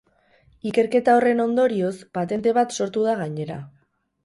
Ikerketa 0.69 1.13
horren 1.17 1.43
ondorioz, 1.43 1.93
patente 2.19 2.57
bat 2.61 2.77
sortu 2.81 3.07
da, 3.11 3.17
gainera. 3.23 3.63